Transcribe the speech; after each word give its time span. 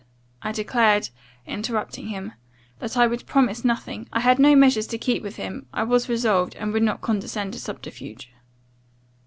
I 0.41 0.51
declared, 0.51 1.09
interrupting 1.45 2.07
him, 2.07 2.33
'that 2.79 2.97
I 2.97 3.05
would 3.05 3.27
promise 3.27 3.63
nothing. 3.63 4.09
I 4.11 4.21
had 4.21 4.39
no 4.39 4.55
measures 4.55 4.87
to 4.87 4.97
keep 4.97 5.21
with 5.21 5.35
him 5.35 5.67
I 5.71 5.83
was 5.83 6.09
resolved, 6.09 6.55
and 6.55 6.73
would 6.73 6.81
not 6.81 7.01
condescend 7.01 7.53
to 7.53 7.59
subterfuge. 7.59 8.31